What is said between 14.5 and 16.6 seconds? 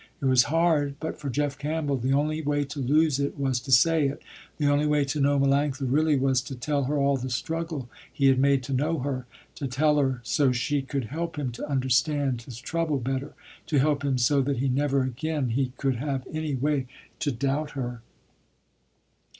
never again he could have any